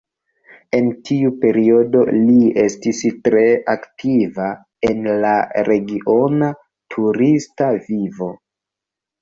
En 0.75 0.85
tiu 1.09 1.27
periodo 1.43 2.01
li 2.13 2.47
estis 2.63 3.01
tre 3.27 3.43
aktiva 3.75 4.47
en 4.91 5.07
la 5.27 5.37
regiona 5.69 6.51
turista 6.97 7.73
vivo. 7.93 8.33